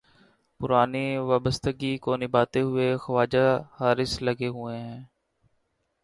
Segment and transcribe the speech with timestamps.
[0.59, 3.47] پرانی وابستگی کو نبھاتے ہوئے خواجہ
[3.79, 5.01] حارث لگے ہوئے ہیں۔